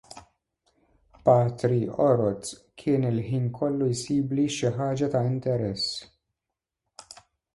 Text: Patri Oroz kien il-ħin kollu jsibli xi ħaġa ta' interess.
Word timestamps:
Patri 1.27 1.81
Oroz 2.05 2.53
kien 2.83 3.05
il-ħin 3.11 3.45
kollu 3.59 3.91
jsibli 3.99 4.45
xi 4.55 4.71
ħaġa 4.79 5.11
ta' 5.17 5.23
interess. 5.35 5.87